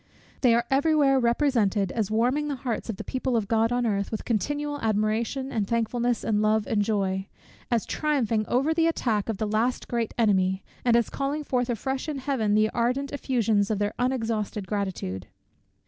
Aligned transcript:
They 0.41 0.55
are 0.55 0.65
every 0.71 0.95
where 0.95 1.19
represented 1.19 1.91
as 1.91 2.09
warming 2.09 2.47
the 2.47 2.55
hearts 2.55 2.89
of 2.89 2.97
the 2.97 3.03
people 3.03 3.37
of 3.37 3.47
God 3.47 3.71
on 3.71 3.85
earth 3.85 4.09
with 4.09 4.25
continual 4.25 4.79
admiration, 4.81 5.51
and 5.51 5.67
thankfulness, 5.67 6.23
and 6.23 6.41
love, 6.41 6.65
and 6.65 6.81
joy; 6.81 7.27
as 7.69 7.85
triumphing 7.85 8.47
over 8.47 8.73
the 8.73 8.87
attack 8.87 9.29
of 9.29 9.37
the 9.37 9.45
last 9.45 9.87
great 9.87 10.15
enemy, 10.17 10.63
and 10.83 10.95
as 10.95 11.11
calling 11.11 11.43
forth 11.43 11.69
afresh 11.69 12.09
in 12.09 12.17
Heaven 12.17 12.55
the 12.55 12.71
ardent 12.71 13.13
effusions 13.13 13.69
of 13.69 13.77
their 13.77 13.93
unexhausted 13.99 14.65
gratitude. 14.65 15.27